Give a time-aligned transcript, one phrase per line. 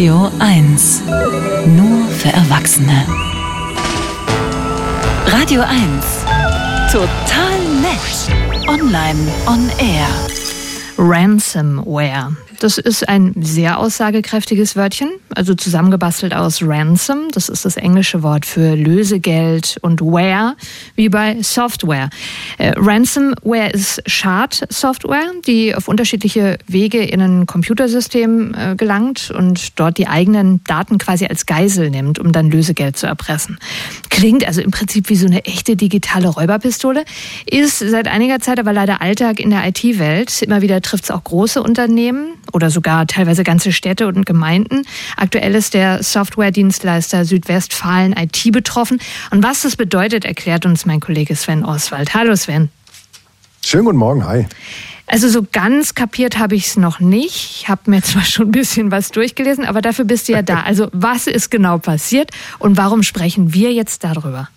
[0.00, 1.02] Radio 1.
[1.76, 3.04] Nur für Erwachsene.
[5.26, 6.24] Radio 1.
[6.90, 8.66] Total nett.
[8.66, 10.08] Online on air.
[10.96, 12.34] Ransomware.
[12.60, 18.44] Das ist ein sehr aussagekräftiges Wörtchen, also zusammengebastelt aus Ransom, das ist das englische Wort
[18.44, 20.56] für Lösegeld und Ware,
[20.94, 22.10] wie bei Software.
[22.58, 29.96] Äh, Ransomware ist Schadsoftware, die auf unterschiedliche Wege in ein Computersystem äh, gelangt und dort
[29.96, 33.58] die eigenen Daten quasi als Geisel nimmt, um dann Lösegeld zu erpressen.
[34.10, 37.04] Klingt also im Prinzip wie so eine echte digitale Räuberpistole,
[37.50, 40.42] ist seit einiger Zeit aber leider Alltag in der IT-Welt.
[40.42, 44.82] Immer wieder trifft es auch große Unternehmen oder sogar teilweise ganze Städte und Gemeinden.
[45.16, 49.00] Aktuell ist der Softwaredienstleister Südwestfalen IT betroffen.
[49.30, 52.14] Und was das bedeutet, erklärt uns mein Kollege Sven Oswald.
[52.14, 52.70] Hallo Sven.
[53.64, 54.46] Schönen guten Morgen, hi.
[55.06, 57.60] Also so ganz kapiert habe ich es noch nicht.
[57.62, 60.60] Ich habe mir zwar schon ein bisschen was durchgelesen, aber dafür bist du ja da.
[60.70, 64.48] Also was ist genau passiert und warum sprechen wir jetzt darüber?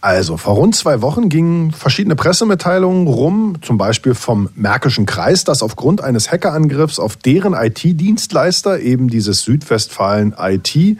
[0.00, 5.62] Also, vor rund zwei Wochen gingen verschiedene Pressemitteilungen rum, zum Beispiel vom Märkischen Kreis, dass
[5.62, 10.98] aufgrund eines Hackerangriffs auf deren IT-Dienstleister, eben dieses Südwestfalen IT,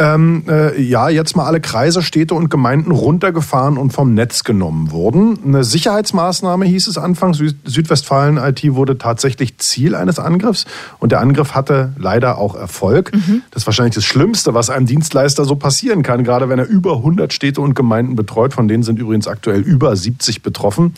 [0.00, 4.92] ähm, äh, ja, jetzt mal alle Kreise, Städte und Gemeinden runtergefahren und vom Netz genommen
[4.92, 5.38] wurden.
[5.44, 7.36] Eine Sicherheitsmaßnahme hieß es anfangs.
[7.36, 10.64] Süd Südwestfalen IT wurde tatsächlich Ziel eines Angriffs
[11.00, 13.12] und der Angriff hatte leider auch Erfolg.
[13.14, 13.42] Mhm.
[13.50, 16.96] Das ist wahrscheinlich das Schlimmste, was einem Dienstleister so passieren kann, gerade wenn er über
[16.96, 18.54] 100 Städte und Gemeinden betreut.
[18.54, 20.94] Von denen sind übrigens aktuell über 70 betroffen.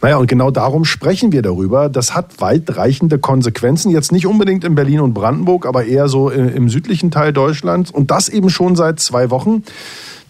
[0.00, 1.90] Naja, und genau darum sprechen wir darüber.
[1.90, 3.90] Das hat weitreichende Konsequenzen.
[3.90, 7.90] Jetzt nicht unbedingt in Berlin und Brandenburg, aber eher so im südlichen Teil Deutschlands.
[7.90, 9.62] Und das eben schon seit zwei Wochen.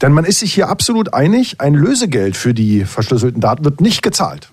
[0.03, 4.03] Denn man ist sich hier absolut einig, ein Lösegeld für die verschlüsselten Daten wird nicht
[4.03, 4.51] gezahlt.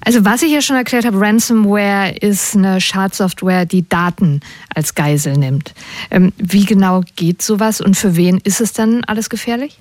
[0.00, 4.40] Also was ich ja schon erklärt habe, Ransomware ist eine Schadsoftware, die Daten
[4.74, 5.74] als Geisel nimmt.
[6.10, 9.80] Ähm, wie genau geht sowas und für wen ist es dann alles gefährlich?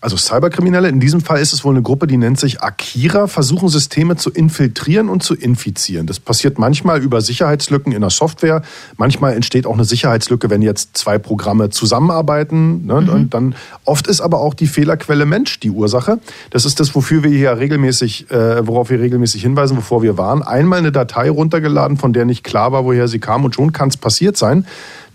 [0.00, 3.68] Also Cyberkriminelle, in diesem Fall ist es wohl eine Gruppe, die nennt sich Akira, versuchen
[3.68, 6.06] Systeme zu infiltrieren und zu infizieren.
[6.06, 8.62] Das passiert manchmal über Sicherheitslücken in der Software.
[8.96, 12.86] Manchmal entsteht auch eine Sicherheitslücke, wenn jetzt zwei Programme zusammenarbeiten.
[12.86, 13.00] Ne?
[13.00, 13.08] Mhm.
[13.08, 13.54] Und dann
[13.84, 16.20] oft ist aber auch die Fehlerquelle Mensch die Ursache.
[16.50, 20.44] Das ist das, wofür wir hier regelmäßig, äh, worauf wir regelmäßig hinweisen, wovor wir waren.
[20.44, 23.88] Einmal eine Datei runtergeladen, von der nicht klar war, woher sie kam und schon kann
[23.88, 24.64] es passiert sein.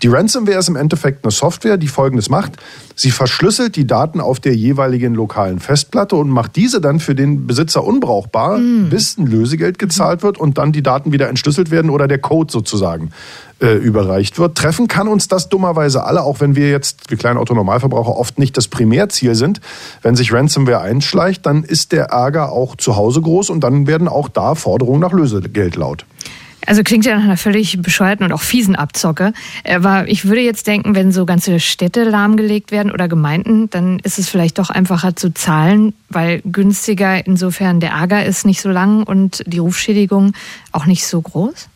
[0.04, 2.58] Die Ransomware ist im Endeffekt eine Software, die Folgendes macht.
[2.94, 7.48] Sie verschlüsselt die Daten auf der jeweiligen lokalen Festplatte und macht diese dann für den
[7.48, 8.90] Besitzer unbrauchbar, mm.
[8.90, 12.52] bis ein Lösegeld gezahlt wird und dann die Daten wieder entschlüsselt werden oder der Code
[12.52, 13.12] sozusagen
[13.62, 14.58] äh, überreicht wird.
[14.58, 18.58] Treffen kann uns das dummerweise alle, auch wenn wir jetzt, wir kleinen Autonormalverbraucher, oft nicht
[18.58, 19.62] das Primärziel sind.
[20.02, 24.10] Wenn sich Ransomware einschleicht, dann ist der Ärger auch zu Hause groß und dann werden
[24.10, 26.06] auch da Forderungen nach Lösegeld laut.
[26.66, 29.34] Also klingt ja nach einer völlig bescheuerten und auch fiesen Abzocke.
[29.68, 34.20] Aber ich würde jetzt denken, wenn so ganze Städte lahmgelegt werden oder Gemeinden, dann ist
[34.20, 39.04] es vielleicht doch einfacher zu zahlen, weil günstiger insofern der Ärger ist nicht so lang
[39.04, 40.34] und die Rufschädigung
[40.72, 41.70] auch nicht so groß.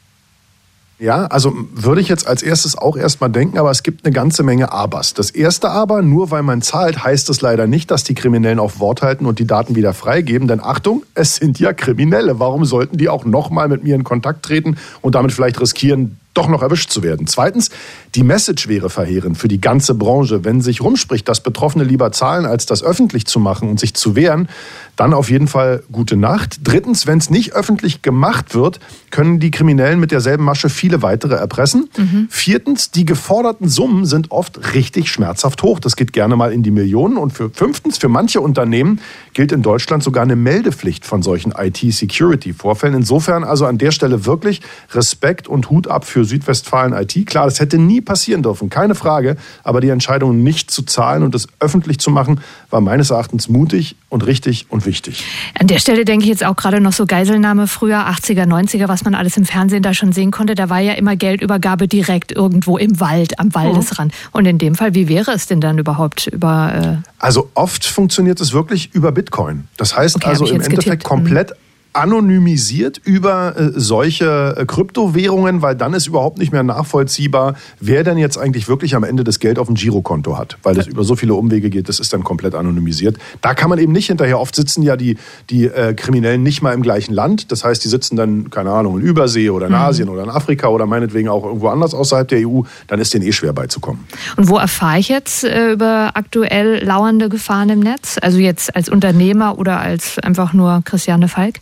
[0.99, 4.41] Ja, also würde ich jetzt als erstes auch erstmal denken, aber es gibt eine ganze
[4.41, 5.13] Menge Abers.
[5.13, 8.79] Das erste aber, nur weil man zahlt, heißt es leider nicht, dass die Kriminellen auf
[8.79, 10.47] Wort halten und die Daten wieder freigeben.
[10.47, 12.39] Denn Achtung, es sind ja Kriminelle.
[12.39, 16.47] Warum sollten die auch nochmal mit mir in Kontakt treten und damit vielleicht riskieren, doch
[16.47, 17.27] noch erwischt zu werden.
[17.27, 17.69] Zweitens,
[18.15, 20.45] die Message wäre verheerend für die ganze Branche.
[20.45, 24.15] Wenn sich rumspricht, dass Betroffene lieber zahlen, als das öffentlich zu machen und sich zu
[24.15, 24.47] wehren,
[24.95, 26.59] dann auf jeden Fall gute Nacht.
[26.63, 28.79] Drittens, wenn es nicht öffentlich gemacht wird,
[29.11, 31.89] können die Kriminellen mit derselben Masche viele weitere erpressen.
[31.97, 32.27] Mhm.
[32.29, 35.79] Viertens, die geforderten Summen sind oft richtig schmerzhaft hoch.
[35.79, 37.17] Das geht gerne mal in die Millionen.
[37.17, 38.99] Und für fünftens, für manche Unternehmen
[39.33, 42.95] gilt in Deutschland sogar eine Meldepflicht von solchen IT-Security-Vorfällen.
[42.95, 44.61] Insofern also an der Stelle wirklich
[44.91, 47.25] Respekt und Hut ab für Südwestfalen IT.
[47.25, 49.37] Klar, das hätte nie passieren dürfen, keine Frage.
[49.63, 53.95] Aber die Entscheidung nicht zu zahlen und es öffentlich zu machen, war meines Erachtens mutig
[54.09, 55.23] und richtig und wichtig.
[55.59, 59.03] An der Stelle denke ich jetzt auch gerade noch so Geiselnahme früher, 80er, 90er, was
[59.03, 60.55] man alles im Fernsehen da schon sehen konnte.
[60.55, 64.11] Da war ja immer Geldübergabe direkt irgendwo im Wald, am Waldesrand.
[64.11, 64.29] Mhm.
[64.31, 67.01] Und in dem Fall, wie wäre es denn dann überhaupt über...
[67.03, 69.67] Äh also oft funktioniert es wirklich über Bitcoin.
[69.77, 71.03] Das heißt okay, also im Endeffekt getippt.
[71.03, 77.55] komplett mhm anonymisiert über äh, solche äh, Kryptowährungen, weil dann ist überhaupt nicht mehr nachvollziehbar,
[77.79, 80.87] wer denn jetzt eigentlich wirklich am Ende das Geld auf dem Girokonto hat, weil das
[80.87, 83.17] über so viele Umwege geht, das ist dann komplett anonymisiert.
[83.41, 84.39] Da kann man eben nicht hinterher.
[84.39, 85.17] Oft sitzen ja die,
[85.49, 87.51] die äh, Kriminellen nicht mal im gleichen Land.
[87.51, 89.79] Das heißt, die sitzen dann, keine Ahnung, in Übersee oder in mhm.
[89.79, 92.61] Asien oder in Afrika oder meinetwegen auch irgendwo anders außerhalb der EU.
[92.87, 94.05] Dann ist denen eh schwer beizukommen.
[94.35, 98.17] Und wo erfahre ich jetzt über aktuell lauernde Gefahren im Netz?
[98.21, 101.55] Also jetzt als Unternehmer oder als einfach nur Christiane Falk?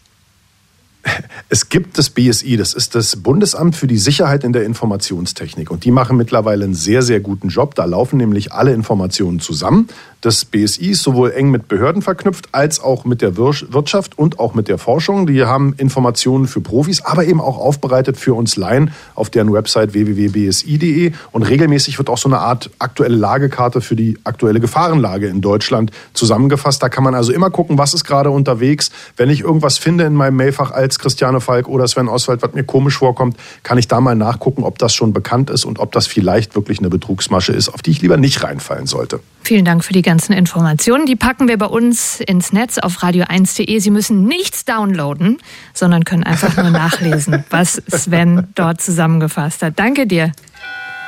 [1.50, 5.69] Es gibt das BSI, das ist das Bundesamt für die Sicherheit in der Informationstechnik.
[5.69, 7.75] Und die machen mittlerweile einen sehr, sehr guten Job.
[7.75, 9.88] Da laufen nämlich alle Informationen zusammen.
[10.22, 14.56] Das BSI ist sowohl eng mit Behörden verknüpft als auch mit der Wirtschaft und auch
[14.56, 15.28] mit der Forschung.
[15.28, 19.94] Die haben Informationen für Profis, aber eben auch aufbereitet für uns Laien auf deren Website
[19.94, 21.12] www.bsi.de.
[21.31, 25.92] Und regelmäßig wird auch so eine Art aktuelle Lagekarte für die aktuelle Gefahrenlage in Deutschland
[26.13, 26.81] zusammengefasst.
[26.81, 28.90] Da kann man also immer gucken, was ist gerade unterwegs.
[29.18, 32.63] Wenn ich irgendwas finde in meinem Mailfach als Christiane Falk oder Sven Oswald, was mir
[32.63, 36.07] komisch vorkommt, kann ich da mal nachgucken, ob das schon bekannt ist und ob das
[36.07, 39.19] vielleicht wirklich eine Betrugsmasche ist, auf die ich lieber nicht reinfallen sollte.
[39.44, 41.06] Vielen Dank für die ganzen Informationen.
[41.06, 43.80] Die packen wir bei uns ins Netz auf radio1.de.
[43.80, 45.38] Sie müssen nichts downloaden,
[45.74, 49.77] sondern können einfach nur nachlesen, was Sven dort zusammengefasst hat.
[49.77, 50.31] Danke dir.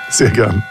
[0.10, 0.64] Sehr gern.